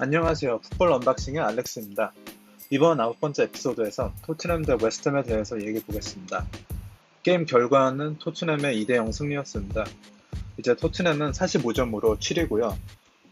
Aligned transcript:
안녕하세요. 0.00 0.60
풋볼 0.60 0.92
언박싱의 0.92 1.40
알렉스입니다. 1.40 2.12
이번 2.70 3.00
아홉 3.00 3.18
번째 3.18 3.42
에피소드에서 3.42 4.12
토트넘 4.22 4.62
대 4.62 4.76
웨스트햄에 4.80 5.24
대해서 5.24 5.60
얘기해 5.60 5.84
보겠습니다. 5.84 6.46
게임 7.24 7.46
결과는 7.46 8.18
토트넘의 8.18 8.86
2대0 8.86 9.12
승리였습니다. 9.12 9.84
이제 10.56 10.76
토트넘은 10.76 11.32
45점으로 11.32 12.16
7위고요. 12.16 12.76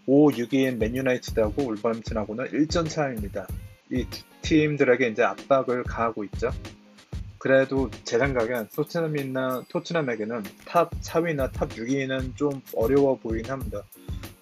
5, 0.06 0.30
6위인 0.30 0.78
맨유나이티드하고 0.78 1.62
울버햄튼하고는 1.62 2.46
1점 2.46 2.90
차입니다. 2.90 3.46
이 3.92 4.04
팀들에게 4.42 5.06
이제 5.06 5.22
압박을 5.22 5.84
가하고 5.84 6.24
있죠. 6.24 6.50
그래도 7.38 7.92
제 8.02 8.18
생각엔 8.18 8.70
토트넘이나 8.74 9.66
토트넘에게는 9.68 10.42
top 10.64 10.90
4위나 10.90 11.52
top 11.52 11.68
6위는 11.68 12.34
좀 12.34 12.60
어려워 12.74 13.16
보이긴 13.16 13.52
합니다. 13.52 13.84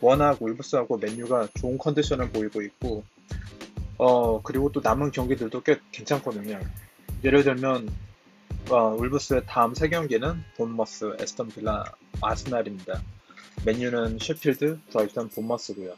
워낙 0.04 0.36
울브스하고 0.40 0.98
맨유가 0.98 1.48
좋은 1.58 1.78
컨디션을 1.78 2.30
보이고 2.30 2.60
있고 2.60 3.04
어 3.96 4.42
그리고 4.42 4.70
또 4.70 4.80
남은 4.82 5.12
경기들도 5.12 5.62
꽤 5.62 5.80
괜찮거든요. 5.92 6.60
예를 7.24 7.42
들면 7.42 7.88
어, 8.70 8.94
울브스의 8.98 9.42
다음 9.46 9.74
세 9.74 9.88
경기는 9.88 10.42
본머스, 10.56 11.16
애스턴 11.20 11.48
빌라, 11.48 11.84
아스날입니다. 12.20 13.02
맨유는 13.64 14.18
셰필드, 14.20 14.78
브라이턴, 14.90 15.28
본머스고요. 15.30 15.94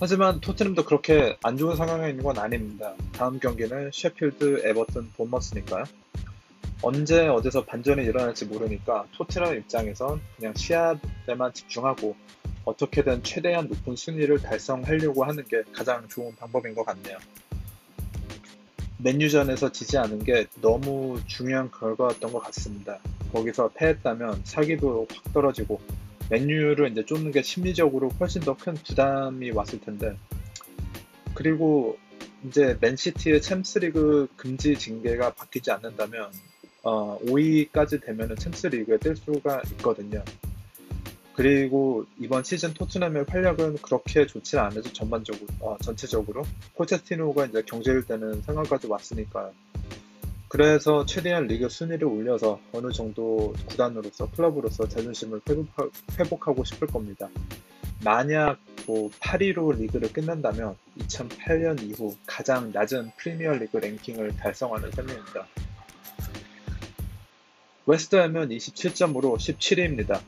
하지만 0.00 0.40
토트넘도 0.40 0.84
그렇게 0.84 1.36
안 1.42 1.56
좋은 1.56 1.76
상황에 1.76 2.10
있는 2.10 2.24
건 2.24 2.38
아닙니다. 2.38 2.94
다음 3.12 3.38
경기는 3.38 3.90
셰필드, 3.92 4.62
에버튼, 4.64 5.10
본머스니까요. 5.16 5.84
언제 6.82 7.26
어디서 7.26 7.64
반전이 7.64 8.04
일어날지 8.04 8.46
모르니까 8.46 9.06
토트넘 9.12 9.56
입장에선 9.56 10.20
그냥 10.36 10.54
시합에만 10.54 11.54
집중하고 11.54 12.14
어떻게든 12.64 13.22
최대한 13.22 13.68
높은 13.68 13.96
순위를 13.96 14.40
달성하려고 14.40 15.24
하는 15.24 15.44
게 15.44 15.62
가장 15.72 16.08
좋은 16.08 16.34
방법인 16.36 16.74
것 16.74 16.84
같네요. 16.84 17.18
맨유전에서 18.98 19.72
지지 19.72 19.98
않은 19.98 20.24
게 20.24 20.46
너무 20.60 21.20
중요한 21.26 21.70
결과였던 21.70 22.32
것 22.32 22.38
같습니다. 22.40 22.98
거기서 23.32 23.70
패했다면 23.74 24.42
사기도 24.44 25.06
확 25.12 25.32
떨어지고 25.32 25.80
맨유를 26.30 26.92
이제 26.92 27.04
쫓는 27.04 27.32
게 27.32 27.42
심리적으로 27.42 28.08
훨씬 28.20 28.40
더 28.40 28.54
큰 28.54 28.74
부담이 28.74 29.50
왔을 29.50 29.80
텐데 29.80 30.16
그리고 31.34 31.98
이제 32.46 32.78
맨시티의 32.80 33.42
챔스리그 33.42 34.28
금지 34.36 34.78
징계가 34.78 35.34
바뀌지 35.34 35.70
않는다면 35.70 36.30
어, 36.82 37.18
5위까지 37.26 38.02
되면은 38.04 38.36
챔스리그에 38.36 38.98
뜰 38.98 39.16
수가 39.16 39.62
있거든요. 39.72 40.22
그리고 41.34 42.06
이번 42.18 42.44
시즌 42.44 42.72
토트넘의 42.74 43.26
활약은 43.28 43.78
그렇게 43.78 44.26
좋지 44.26 44.56
않아서 44.56 44.82
전반적으로 44.92 45.46
어, 45.60 45.76
전체적으로 45.82 46.44
포체티노가 46.76 47.46
이제 47.46 47.62
경제일 47.62 48.04
때는 48.04 48.42
상황까지 48.42 48.86
왔으니까요. 48.86 49.52
그래서 50.48 51.04
최대한 51.04 51.48
리그 51.48 51.68
순위를 51.68 52.06
올려서 52.06 52.60
어느 52.72 52.92
정도 52.92 53.52
구단으로서 53.66 54.30
클럽으로서 54.30 54.88
자존심을 54.88 55.40
회복하, 56.16 56.52
고 56.52 56.62
싶을 56.62 56.86
겁니다. 56.86 57.28
만약 58.04 58.58
뭐 58.86 59.10
8위로 59.18 59.76
리그를 59.76 60.12
끝난다면 60.12 60.76
2008년 61.00 61.82
이후 61.82 62.14
가장 62.26 62.70
낮은 62.72 63.10
프리미어 63.16 63.54
리그 63.54 63.78
랭킹을 63.78 64.36
달성하는 64.36 64.92
셈입니다. 64.92 65.48
웨스트햄은 67.86 68.50
27점으로 68.50 69.36
17위입니다. 69.36 70.20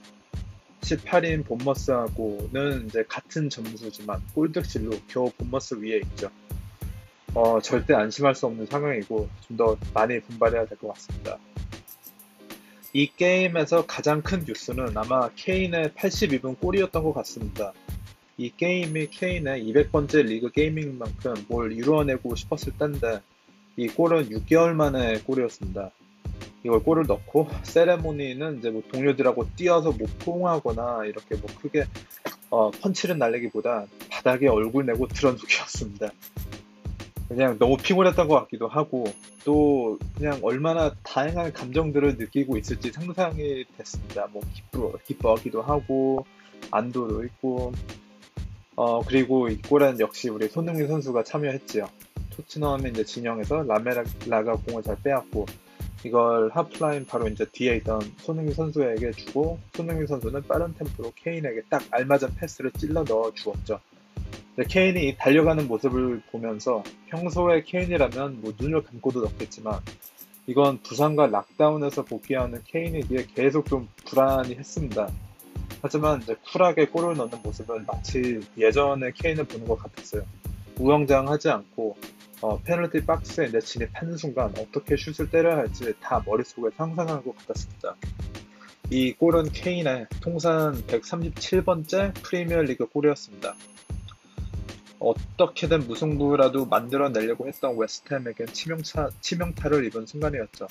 18위인 0.86 1.44
본머스하고는 1.46 2.86
이제 2.86 3.04
같은 3.08 3.50
점수지만 3.50 4.22
골득실로 4.34 4.92
겨우 5.08 5.30
본머스 5.32 5.74
위에 5.80 5.98
있죠. 5.98 6.30
어, 7.34 7.60
절대 7.60 7.94
안심할 7.94 8.34
수 8.34 8.46
없는 8.46 8.66
상황이고 8.66 9.28
좀 9.48 9.56
더 9.56 9.76
많이 9.94 10.20
분발해야 10.20 10.66
될 10.66 10.78
것 10.78 10.88
같습니다. 10.94 11.38
이 12.92 13.08
게임에서 13.14 13.84
가장 13.86 14.22
큰 14.22 14.44
뉴스는 14.46 14.96
아마 14.96 15.28
케인의 15.34 15.90
82분 15.90 16.58
골이었던 16.58 17.02
것 17.02 17.12
같습니다. 17.14 17.72
이 18.38 18.50
게임이 18.56 19.08
케인의 19.08 19.64
200번째 19.64 20.24
리그 20.26 20.50
게임인 20.50 20.98
만큼 20.98 21.34
뭘 21.48 21.72
이루어내고 21.72 22.34
싶었을 22.36 22.72
텐데 22.78 23.20
이 23.76 23.88
골은 23.88 24.28
6개월 24.30 24.72
만에 24.72 25.18
골이었습니다. 25.20 25.90
이걸 26.64 26.82
골을 26.82 27.04
넣고 27.06 27.48
세레모니는 27.62 28.58
이제 28.58 28.70
뭐 28.70 28.82
동료들하고 28.90 29.46
뛰어서 29.56 29.92
뭐 29.92 30.08
포옹하거나 30.20 31.04
이렇게 31.04 31.36
뭐 31.36 31.46
크게 31.60 31.86
어, 32.50 32.70
펀치를 32.70 33.18
날리기보다 33.18 33.86
바닥에 34.10 34.48
얼굴 34.48 34.86
내고 34.86 35.06
드러누기였습니다. 35.06 36.10
그냥 37.28 37.58
너무 37.58 37.76
피곤했던 37.76 38.28
것 38.28 38.34
같기도 38.40 38.68
하고 38.68 39.04
또 39.44 39.98
그냥 40.16 40.38
얼마나 40.42 40.94
다양한 41.02 41.52
감정들을 41.52 42.16
느끼고 42.16 42.56
있을지 42.56 42.92
상상이 42.92 43.64
됐습니다. 43.76 44.28
뭐 44.32 44.42
기뻐 44.54 44.92
기뻐하기도 45.04 45.62
하고 45.62 46.24
안도도 46.70 47.24
있고 47.24 47.72
어 48.76 49.00
그리고 49.00 49.48
이 49.48 49.60
골은 49.60 49.98
역시 50.00 50.28
우리 50.28 50.48
손흥민 50.48 50.86
선수가 50.86 51.24
참여했지요. 51.24 51.88
토트넘의 52.30 52.92
이제 52.92 53.04
진영에서 53.04 53.62
라메라가 53.62 54.56
공을 54.66 54.82
잘 54.82 54.96
빼앗고 55.02 55.46
이걸 56.06 56.50
하프라인 56.52 57.04
바로 57.04 57.26
이제 57.26 57.44
뒤에 57.50 57.76
있던 57.78 58.00
손흥민 58.18 58.54
선수에게 58.54 59.10
주고 59.10 59.58
손흥민 59.74 60.06
선수는 60.06 60.42
빠른 60.42 60.72
템포로 60.74 61.12
케인에게 61.16 61.62
딱 61.68 61.82
알맞은 61.90 62.36
패스를 62.36 62.70
찔러 62.72 63.02
넣어 63.02 63.32
주었죠. 63.34 63.80
케인이 64.68 65.16
달려가는 65.18 65.66
모습을 65.66 66.22
보면서 66.30 66.84
평소에 67.08 67.62
케인이라면 67.64 68.40
뭐 68.40 68.54
눈을 68.58 68.84
감고도 68.84 69.20
넣겠지만 69.20 69.80
이건 70.46 70.78
부상과 70.82 71.26
락다운에서 71.26 72.04
복귀하는 72.04 72.62
케인에 72.64 73.00
비해 73.00 73.26
계속 73.34 73.66
좀 73.66 73.88
불안이 74.06 74.54
했습니다. 74.54 75.10
하지만 75.82 76.22
이제 76.22 76.36
쿨하게 76.52 76.86
골을 76.86 77.16
넣는 77.16 77.42
모습은 77.42 77.84
마치 77.86 78.40
예전의 78.56 79.12
케인을 79.14 79.44
보는 79.44 79.66
것 79.66 79.76
같았어요. 79.76 80.22
우영장하지 80.78 81.50
않고 81.50 81.96
어, 82.42 82.60
페널티 82.60 83.06
박스에 83.06 83.46
이제 83.46 83.60
진입하는 83.60 84.16
순간 84.16 84.52
어떻게 84.58 84.96
슛을 84.96 85.30
때려야 85.30 85.56
할지 85.56 85.94
다 86.00 86.22
머릿속에 86.26 86.70
상상한 86.76 87.22
것 87.24 87.36
같았습니다. 87.38 87.96
이 88.90 89.12
골은 89.14 89.50
케인의 89.50 90.06
통산 90.20 90.74
137번째 90.86 92.14
프리미어리그 92.22 92.86
골이었습니다. 92.86 93.54
어떻게든 94.98 95.86
무승부라도 95.88 96.66
만들어내려고 96.66 97.48
했던 97.48 97.76
웨스트햄에겐 97.76 98.46
치명타, 98.48 99.10
치명타를 99.20 99.84
입은 99.86 100.06
순간이었죠. 100.06 100.68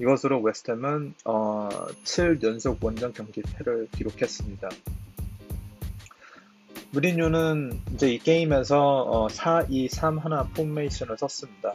이것으로 0.00 0.40
웨스트햄은 0.40 1.14
어, 1.24 1.68
7연속 2.04 2.82
원정 2.82 3.12
경기 3.12 3.42
패를 3.42 3.88
기록했습니다. 3.92 4.68
무리뉴는 6.94 7.80
이제 7.92 8.14
이 8.14 8.18
게임에서 8.20 9.02
어, 9.02 9.26
4-2-3-1 9.26 10.54
포메이션을 10.54 11.18
썼습니다. 11.18 11.74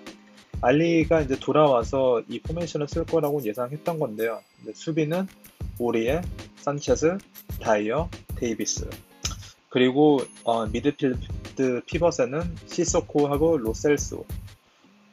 알리가 0.62 1.22
이제 1.22 1.38
돌아와서 1.38 2.22
이 2.30 2.40
포메이션을 2.40 2.88
쓸 2.88 3.06
거라고 3.06 3.44
예상했던 3.44 4.00
건데요. 4.00 4.40
수비는 4.74 5.28
오리에, 5.78 6.22
산체스, 6.56 7.18
다이어, 7.60 8.10
데이비스. 8.38 8.90
그리고 9.68 10.22
어, 10.46 10.66
미드필드 10.68 11.82
피벗에는 11.86 12.56
시소코하고 12.68 13.58
로셀소. 13.58 14.26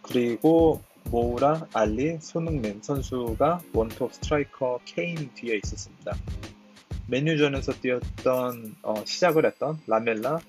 그리고 0.03 0.83
모우라, 1.11 1.67
알리, 1.73 2.19
손흥민 2.21 2.81
선수가 2.81 3.61
원톱 3.73 4.15
스트라이커 4.15 4.79
케인 4.85 5.31
뒤에 5.35 5.61
있었습니다. 5.65 6.17
맨유전에서 7.09 7.73
뛰었던 7.75 8.77
어, 8.83 9.05
시작을 9.05 9.47
했던 9.47 9.79
라멜라, 9.87 10.41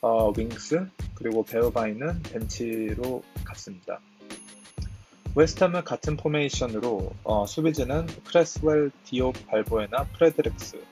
어, 0.00 0.32
윙스 0.36 0.86
그리고 1.14 1.44
베어바이는 1.44 2.22
벤치로 2.22 3.22
갔습니다. 3.44 4.00
웨스트햄은 5.34 5.84
같은 5.84 6.16
포메이션으로 6.16 7.12
어, 7.24 7.46
수비진은 7.46 8.06
크레스웰, 8.24 8.90
디오, 9.04 9.32
발보에나 9.32 10.04
프레드릭스 10.16 10.82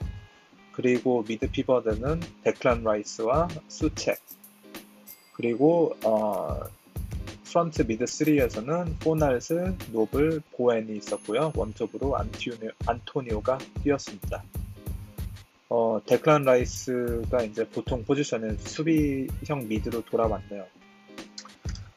그리고 0.72 1.24
mid 1.26 1.50
피벗은 1.50 2.20
데클란 2.44 2.84
라이스와 2.84 3.48
수책 3.68 4.18
그리고 5.32 5.96
어, 6.04 6.60
front 7.44 7.86
mid 7.86 8.04
3에서는 8.04 8.98
포날스, 9.00 9.76
노블, 9.92 10.42
보엔이 10.52 10.96
있었고요. 10.98 11.52
원톱으로 11.56 12.16
안티오니, 12.18 12.68
안토니오가 12.86 13.58
뛰었습니다. 13.82 14.42
어, 15.78 16.00
데클란 16.06 16.44
라이스가 16.44 17.42
이제 17.42 17.68
보통 17.68 18.02
포지션은 18.02 18.56
수비형 18.56 19.68
mid로 19.68 20.06
돌아왔네요. 20.06 20.64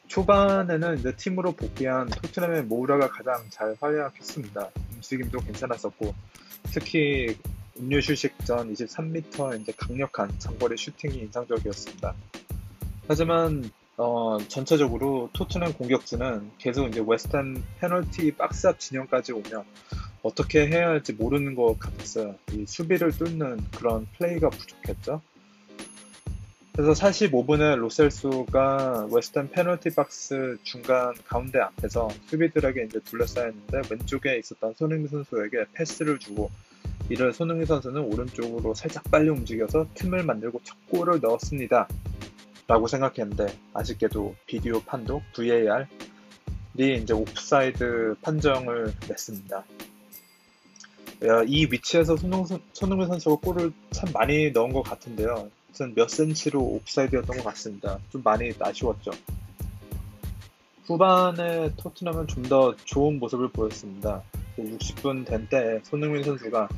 초반에는 0.06 0.98
이제 0.98 1.16
팀으로 1.16 1.52
복귀한 1.52 2.06
토트넘의 2.06 2.64
모우라가 2.64 3.08
가장 3.08 3.42
잘 3.48 3.74
활약했습니다. 3.80 4.70
움직임도 4.96 5.38
괜찮았었고, 5.38 6.14
특히 6.74 7.38
음료 7.78 7.96
휴식 8.00 8.44
전 8.44 8.70
23m 8.70 9.62
이제 9.62 9.72
강력한 9.74 10.30
장거리 10.38 10.76
슈팅이 10.76 11.16
인상적이었습니다. 11.16 12.14
하지만 13.08 13.70
어, 13.96 14.36
전체적으로 14.46 15.30
토트넘 15.32 15.72
공격진은 15.72 16.50
계속 16.58 16.88
이제 16.88 17.02
웨스트햄 17.06 17.62
페널티 17.80 18.32
박스 18.32 18.66
앞 18.66 18.78
진영까지 18.78 19.32
오면 19.32 19.64
어떻게 20.22 20.66
해야 20.66 20.88
할지 20.88 21.12
모르는 21.12 21.54
것 21.54 21.78
같았어요. 21.78 22.36
이 22.52 22.64
수비를 22.66 23.10
뚫는 23.12 23.58
그런 23.76 24.06
플레이가 24.18 24.50
부족했죠. 24.50 25.22
그래서 26.72 26.92
45분에 26.92 27.76
로셀소가 27.76 29.08
웨스트햄 29.12 29.50
페널티 29.50 29.90
박스 29.90 30.56
중간 30.62 31.14
가운데 31.26 31.58
앞에서 31.58 32.08
수비들에게 32.26 32.84
이제 32.84 33.00
둘러싸였는데 33.00 33.82
왼쪽에 33.90 34.38
있었던 34.38 34.74
손흥민 34.74 35.08
선수에게 35.08 35.64
패스를 35.72 36.18
주고 36.18 36.50
이를 37.08 37.32
손흥민 37.32 37.66
선수는 37.66 38.00
오른쪽으로 38.02 38.74
살짝 38.74 39.02
빨리 39.10 39.28
움직여서 39.28 39.88
틈을 39.94 40.22
만들고 40.22 40.60
첫 40.62 40.76
골을 40.88 41.20
넣었습니다. 41.20 41.88
라고 42.68 42.86
생각했는데 42.86 43.52
아쉽게도 43.74 44.36
비디오 44.46 44.80
판독 44.80 45.22
VAR이 45.34 45.86
이제 46.78 47.12
옵사이드 47.12 48.14
판정을 48.22 48.94
냈습니다. 49.08 49.64
이 51.46 51.66
위치에서 51.70 52.16
손흥민 52.16 53.06
선수가 53.08 53.36
골을 53.36 53.72
참 53.90 54.08
많이 54.12 54.50
넣은 54.52 54.72
것 54.72 54.82
같은데요. 54.82 55.50
몇 55.94 56.10
센치로 56.10 56.60
옵사이드였던 56.60 57.36
것 57.38 57.44
같습니다. 57.44 57.98
좀 58.10 58.22
많이 58.22 58.52
아쉬웠죠. 58.58 59.12
후반에 60.84 61.70
토트넘은 61.76 62.26
좀 62.26 62.42
더 62.44 62.74
좋은 62.84 63.18
모습을 63.18 63.48
보였습니다. 63.48 64.22
60분 64.58 65.24
된 65.24 65.46
때에 65.48 65.80
손흥민 65.84 66.22
선수가 66.24 66.68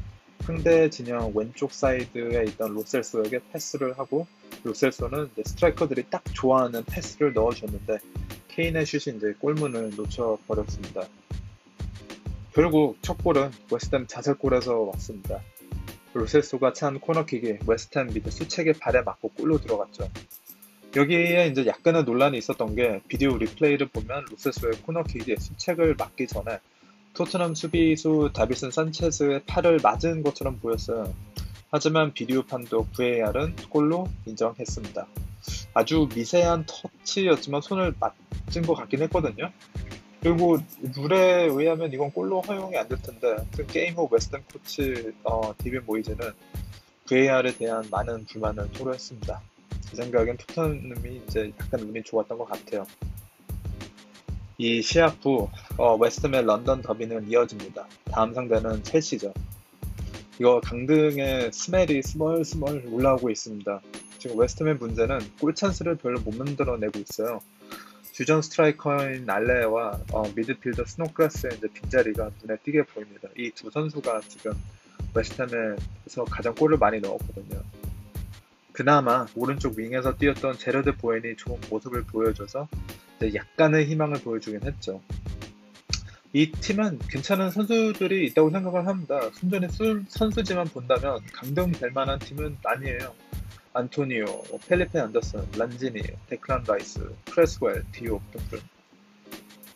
상대 0.41 0.91
진영 0.91 1.33
왼쪽 1.35 1.73
사이드에 1.73 2.45
있던 2.49 2.75
로셀소에게 2.75 3.41
패스를 3.53 3.99
하고 3.99 4.27
로셀소는 4.65 5.31
스트라이커들이 5.45 6.05
딱 6.11 6.23
좋아하는 6.35 6.85
패스를 6.85 7.33
넣어줬는데 7.33 7.99
케인의 8.49 8.85
슛이 8.85 9.17
이제 9.17 9.35
골문을 9.41 9.93
놓쳐버렸습니다. 9.97 11.03
결국 12.55 12.99
첫 13.01 13.17
골은 13.17 13.51
웨스트햄 13.71 14.07
자살골에서 14.07 14.81
왔습니다. 14.93 15.41
로셀소가 16.13 16.75
찬 16.75 17.01
코너킥이 17.01 17.61
웨스트햄 17.67 18.09
미드 18.09 18.31
수책의 18.31 18.75
발에 18.75 19.01
맞고 19.01 19.31
골로 19.31 19.59
들어갔죠. 19.59 20.11
여기에 20.95 21.47
이제 21.47 21.65
약간의 21.65 22.05
논란이 22.05 22.37
있었던 22.37 22.75
게 22.75 23.01
비디오 23.09 23.39
replay를 23.39 23.89
보면 23.89 24.27
로셀소의 24.31 24.83
코너킥이 24.83 25.37
수책을 25.39 25.95
맞기 25.99 26.27
전에 26.27 26.59
토트넘 27.15 27.55
수비수 27.55 28.31
다비슨 28.35 28.71
산체스의 28.71 29.45
팔을 29.47 29.79
맞은 29.83 30.23
것처럼 30.23 30.59
보였어요. 30.61 31.15
하지만 31.71 32.13
비디오 32.13 32.43
판독 32.43 32.93
VAR은 32.93 33.57
골로 33.71 34.09
인정했습니다. 34.27 35.07
아주 35.73 36.07
미세한 36.15 36.67
터치였지만 36.67 37.63
손을 37.63 37.95
맞은 37.99 38.63
것 38.67 38.75
같긴 38.75 39.01
했거든요. 39.05 39.51
그리고 40.23 40.57
룰에 40.95 41.47
의하면 41.51 41.93
이건 41.93 42.13
골로 42.13 42.41
허용이 42.43 42.77
안 42.77 42.89
될 42.89 43.01
텐데 43.03 43.37
그 43.57 43.67
게임 43.67 43.95
후 43.95 44.09
웨스트햄 44.11 44.43
코치 44.53 45.13
어, 45.25 45.53
데이빗 45.59 45.83
모이즈는 45.85 46.17
VAR에 47.09 47.53
대한 47.57 47.85
많은 47.91 48.25
불만을 48.27 48.71
토로했습니다. 48.73 49.41
제 49.81 49.97
생각엔 49.97 50.37
토트넘이 50.37 51.23
이제 51.27 51.53
약간 51.61 51.81
운이 51.81 52.03
좋았던 52.05 52.39
것 52.39 52.45
같아요. 52.45 52.87
이 54.59 54.81
시합 54.81 55.17
후 55.25 55.49
어, 55.77 55.97
웨스트햄 55.97 56.47
런던 56.47 56.83
더비는 56.83 57.29
이어집니다. 57.29 57.87
다음 58.13 58.33
상대는 58.33 58.85
첼시죠. 58.85 59.33
이거 60.39 60.61
강등의 60.61 61.51
smell이 61.53 62.03
스멀스멀 62.03 62.85
올라오고 62.91 63.31
있습니다. 63.31 63.81
지금 64.19 64.39
웨스트햄 64.39 64.79
문제는 64.79 65.19
골 65.41 65.55
찬스를 65.55 65.97
별로 65.97 66.21
못 66.21 66.35
만들어내고 66.37 67.01
있어요. 67.01 67.41
주전 68.13 68.43
스트라이커인 68.43 69.29
알레와 69.29 70.01
어, 70.13 70.23
미드필더 70.37 70.85
스노드그라스의 70.85 71.59
빈자리가 71.73 72.31
눈에 72.43 72.59
띄게 72.63 72.83
보입니다. 72.85 73.29
이 73.37 73.51
두 73.51 73.71
선수가 73.71 74.21
지금 74.29 74.53
웨스트햄에서 75.15 76.25
가장 76.31 76.55
골을 76.55 76.79
많이 76.79 77.01
넣었거든요. 77.01 77.63
그나마 78.73 79.27
오른쪽 79.35 79.79
윙에서 79.79 80.17
뛰었던 80.17 80.59
제러드 80.59 80.97
보엔이 80.97 81.37
좋은 81.37 81.59
모습을 81.71 82.05
보여줘서 82.05 82.69
약간의 83.35 83.87
희망을 83.87 84.21
보여주긴 84.21 84.61
했죠. 84.65 85.03
이 86.35 86.51
팀은 86.51 86.99
괜찮은 87.11 87.51
선수들이 87.51 88.27
있다고 88.29 88.51
생각을 88.51 88.87
합니다. 88.87 89.21
순전히 89.35 89.69
선수진만 90.09 90.67
본다면 90.69 91.21
강등될 91.33 91.91
만한 91.93 92.19
팀은 92.19 92.57
아니에요. 92.65 93.15
안토니오, 93.75 94.25
뭐 94.25 94.59
펠리페 94.69 94.99
안더슨, 95.01 95.47
란지니, 95.57 96.03
데클란 96.29 96.65
라이스, 96.67 97.01
크레스웰, 97.27 97.83
디오프 97.93 98.21
등등. 98.33 98.61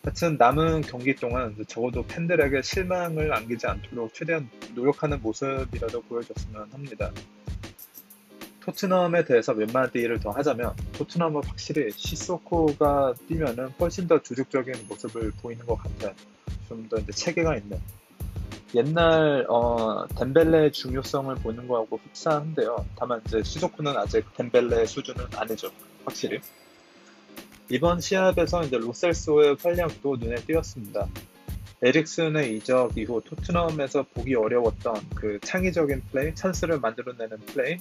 하여튼 0.04 0.36
남은 0.38 0.82
경기 0.82 1.14
동안 1.16 1.56
적어도 1.66 2.06
팬들에게 2.06 2.62
실망을 2.62 3.32
안기지 3.32 3.66
않도록 3.66 4.14
최대한 4.14 4.48
노력하는 4.74 5.20
모습이라도 5.20 6.02
보여줬으면 6.02 6.68
합니다. 6.72 7.10
토트넘에 8.60 9.24
대해서 9.24 9.54
몇 9.54 9.70
마디를 9.72 10.20
더 10.20 10.30
하자면 10.30 10.74
토트넘은 10.92 11.42
확실히 11.44 11.90
시소코가 11.92 13.14
뛰면은 13.28 13.68
훨씬 13.80 14.08
더 14.08 14.20
조직적인 14.20 14.86
모습을 14.88 15.32
보이는 15.42 15.64
것 15.66 15.76
같아요. 15.76 16.14
좀 16.68 16.88
더 16.88 16.98
이제 16.98 17.12
체계가 17.12 17.56
있는. 17.56 17.78
옛날 18.76 19.46
어, 19.48 20.06
덴벨레의 20.16 20.70
중요성을 20.72 21.34
보는 21.36 21.66
거하고 21.66 21.96
흡사한데요. 21.96 22.84
다만 22.96 23.22
이제 23.26 23.42
시소코는 23.42 23.96
아직 23.96 24.24
덴벨레 24.34 24.84
수준은 24.84 25.24
아니죠. 25.34 25.70
확실히. 26.04 26.40
이번 27.70 28.00
시합에서 28.00 28.62
이제 28.64 28.76
로셀소의 28.76 29.56
활약도 29.62 30.16
눈에 30.16 30.36
띄었습니다. 30.36 31.08
에릭슨의 31.82 32.56
이적 32.56 32.96
이후 32.98 33.22
토트넘에서 33.24 34.04
보기 34.14 34.34
어려웠던 34.34 34.94
그 35.14 35.38
창의적인 35.42 36.02
플레이, 36.12 36.34
찬스를 36.34 36.78
만들어내는 36.78 37.38
플레이, 37.46 37.78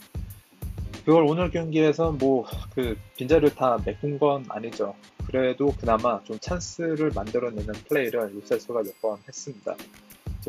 그걸 1.06 1.24
오늘 1.25 1.51
경기에서 1.51 2.12
뭐 2.12 2.45
그 2.74 2.97
빈자리를 3.18 3.56
다 3.56 3.77
메꾼 3.86 4.18
건 4.18 4.45
아니죠. 4.50 4.95
그래도 5.27 5.74
그나마 5.80 6.21
좀 6.24 6.38
찬스를 6.39 7.12
만들어내는 7.15 7.74
플레이를 7.88 8.31
루셀소가 8.33 8.81
몇 8.83 8.94
번 9.01 9.18
했습니다. 9.27 9.75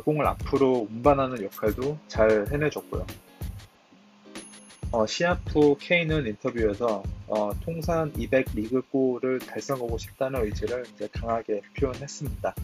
공을 0.03 0.27
앞으로 0.27 0.87
운반하는 0.91 1.43
역할도 1.43 1.99
잘 2.09 2.47
해내줬고요. 2.51 3.07
어, 4.93 5.07
시합 5.07 5.41
후 5.49 5.77
케인은 5.79 6.27
인터뷰에서 6.27 7.03
어, 7.27 7.51
통산 7.65 8.13
200 8.17 8.47
리그 8.55 8.83
골을 8.83 9.41
달성하고 9.41 9.99
싶다는 9.99 10.45
의지를 10.45 10.85
강하게 11.13 11.61
표현했습니다. 11.79 12.55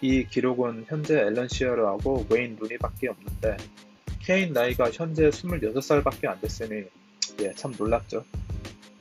이 0.00 0.26
기록은 0.26 0.86
현재 0.88 1.18
앨런 1.18 1.48
시어르하고 1.48 2.26
웨인 2.30 2.56
루니밖에 2.60 3.08
없는데 3.08 3.56
케인 4.20 4.52
나이가 4.52 4.90
현재 4.90 5.28
26살밖에 5.28 6.26
안 6.26 6.40
됐으니 6.40 6.84
예, 7.40 7.52
참 7.52 7.74
놀랍죠. 7.78 8.24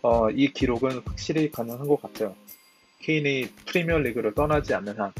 어, 0.02 0.30
이 0.30 0.52
기록은 0.52 1.02
확실히 1.06 1.50
가능한 1.50 1.88
것 1.88 2.02
같아요. 2.02 2.36
케인이 3.00 3.50
프리미어 3.66 4.00
리그를 4.00 4.34
떠나지 4.34 4.74
않는 4.74 5.00
한. 5.00 5.14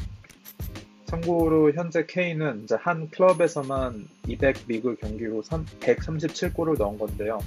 참고로 1.14 1.72
현재 1.72 2.06
케인은 2.06 2.64
이제 2.64 2.76
한 2.80 3.08
클럽에서만 3.10 4.08
200 4.26 4.64
리그 4.66 4.96
경기로 4.96 5.42
137골을 5.42 6.78
넣은 6.78 6.98
건데요. 6.98 7.38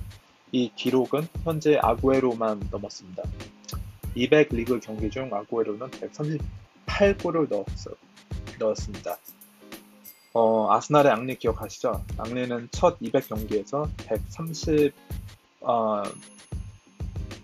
이 0.52 0.72
기록은 0.76 1.28
현재 1.44 1.78
아구에로만 1.82 2.70
넘었습니다. 2.72 3.24
200 4.16 4.50
리그 4.54 4.80
경기 4.80 5.10
중 5.10 5.34
아구에로는 5.34 5.88
138골을 5.88 7.50
넣었어, 7.50 7.92
넣었습니다. 8.60 9.18
어, 10.34 10.72
아스날의 10.72 11.12
앙리 11.12 11.36
기억하시죠? 11.38 12.06
앙리는 12.18 12.70
첫 12.72 12.98
200 13.02 13.28
경기에서 13.28 13.90
130 14.06 14.94
어, 15.62 16.04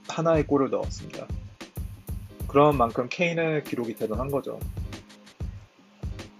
하나의 0.07 0.47
골을 0.47 0.69
넣었습니다. 0.69 1.27
그런 2.47 2.77
만큼 2.77 3.07
케인의 3.09 3.63
기록이 3.65 3.95
대단한 3.95 4.31
거죠. 4.31 4.59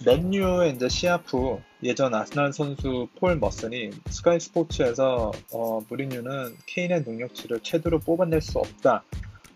맨유의 0.05 0.73
이제 0.75 0.89
시합 0.89 1.23
후 1.25 1.61
예전 1.81 2.13
아스날 2.13 2.51
선수 2.51 3.07
폴 3.19 3.37
머슨이 3.37 3.91
스카이 4.09 4.37
스포츠에서 4.37 5.31
어, 5.53 5.79
무리뉴는 5.87 6.57
케인의 6.65 7.03
능력치를 7.03 7.61
최대로 7.61 7.99
뽑아낼 7.99 8.41
수 8.41 8.59
없다. 8.59 9.03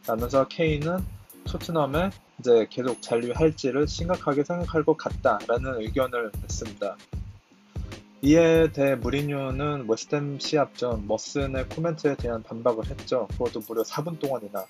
라면서 0.07 0.47
케인은 0.47 0.99
토트넘에 1.43 2.11
이제 2.39 2.65
계속 2.69 3.01
잔류할지를 3.01 3.89
심각하게 3.89 4.45
생각할 4.45 4.85
것 4.85 4.95
같다라는 4.95 5.81
의견을 5.81 6.31
냈습니다. 6.41 6.97
이에 8.21 8.71
대해 8.71 8.95
무리뉴는 8.95 9.85
웨스트햄 9.89 10.39
시합 10.39 10.77
전 10.77 11.07
머슨의 11.07 11.67
코멘트에 11.67 12.15
대한 12.15 12.41
반박을 12.41 12.85
했죠. 12.85 13.27
그것도 13.33 13.63
무려 13.67 13.83
4분 13.83 14.17
동안이나 14.19 14.65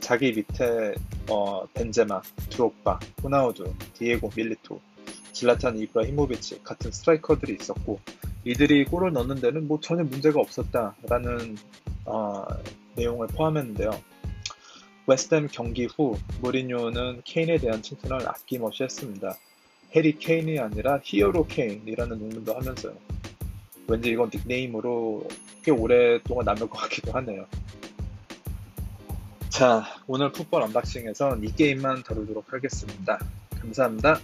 자기 0.00 0.32
밑에 0.32 0.94
어, 1.30 1.66
벤제마, 1.72 2.20
드록바, 2.50 2.98
호나우두, 3.22 3.72
디에고 3.94 4.30
밀리토, 4.36 4.78
즐라탄 5.38 5.78
이브라히모비치 5.78 6.64
같은 6.64 6.90
스트라이커들이 6.90 7.56
있었고 7.60 8.00
이들이 8.44 8.84
골을 8.86 9.12
넣는 9.12 9.36
데는 9.36 9.68
뭐 9.68 9.78
전혀 9.80 10.02
문제가 10.02 10.40
없었다라는 10.40 11.56
어, 12.06 12.44
내용을 12.96 13.28
포함했는데요. 13.28 13.90
웨스트햄 15.06 15.48
경기 15.52 15.86
후 15.86 16.18
무리뉴는 16.42 17.22
케인에 17.24 17.56
대한 17.58 17.82
칭찬을 17.82 18.28
아낌없이 18.28 18.82
했습니다. 18.82 19.36
해리 19.94 20.18
케인이 20.18 20.58
아니라 20.58 21.00
히어로 21.02 21.46
케인이라는 21.46 22.18
농담도 22.18 22.54
하면서요. 22.56 22.94
왠지 23.86 24.10
이건 24.10 24.30
닉네임으로 24.34 25.26
꽤 25.62 25.70
오랫동안 25.70 26.46
남을 26.46 26.68
것 26.68 26.72
같기도 26.72 27.12
하네요. 27.12 27.46
자, 29.48 29.84
오늘 30.06 30.32
풋볼 30.32 30.62
언박싱에선 30.62 31.44
이 31.44 31.52
게임만 31.52 32.02
다루도록 32.02 32.52
하겠습니다. 32.52 33.18
감사합니다. 33.60 34.20